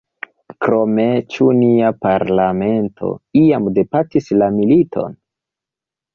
[0.65, 1.03] Krome:
[1.33, 3.11] ĉu nia parlamento
[3.43, 5.17] iam debatis la militon?